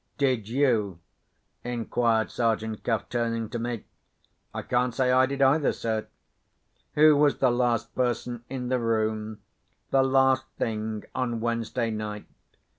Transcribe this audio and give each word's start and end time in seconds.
"Did 0.17 0.49
you?" 0.49 0.99
inquired 1.63 2.31
Sergeant 2.31 2.83
Cuff, 2.83 3.07
turning 3.07 3.49
to 3.49 3.59
me. 3.59 3.85
"I 4.51 4.63
can't 4.63 4.95
say 4.95 5.11
I 5.11 5.27
did 5.27 5.43
either, 5.43 5.71
sir." 5.71 6.07
"Who 6.95 7.15
was 7.15 7.37
the 7.37 7.51
last 7.51 7.93
person 7.93 8.43
in 8.49 8.69
the 8.69 8.79
room, 8.79 9.41
the 9.91 10.01
last 10.01 10.45
thing 10.57 11.03
on 11.13 11.39
Wednesday 11.39 11.91
night?" 11.91 12.25